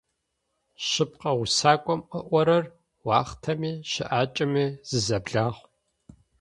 [0.87, 2.65] Шъыпкъэ усакӏом ыӏорэр-
[3.05, 5.65] уахътэми щыӏакӏэми зызэблахъу.